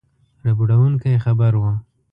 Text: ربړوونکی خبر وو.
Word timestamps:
ربړوونکی 0.45 1.21
خبر 1.23 1.53
وو. 1.61 1.73